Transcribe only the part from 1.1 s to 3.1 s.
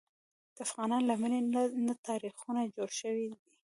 مینې نه تاریخونه جوړ